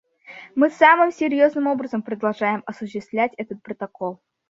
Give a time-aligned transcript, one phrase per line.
[0.55, 4.19] Мы самым серьезным образом продолжаем осуществлять этот Протокол.